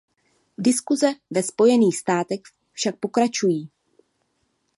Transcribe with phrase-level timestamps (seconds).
[0.57, 2.39] Diskuse ve Spojených státech
[2.73, 3.69] však pokračují.